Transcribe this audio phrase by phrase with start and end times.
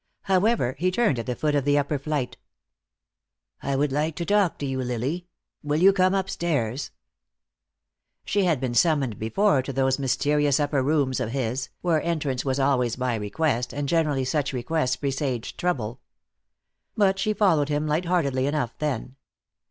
[0.23, 2.35] However, he turned at the foot of the upper flight.
[3.61, 5.27] "I would like to talk to you, Lily.
[5.61, 6.89] Will you come upstairs?"
[8.25, 12.59] She had been summoned before to those mysterious upper rooms of his, where entrance was
[12.59, 16.01] always by request, and generally such requests presaged trouble.
[16.97, 19.17] But she followed him light heartedly enough then.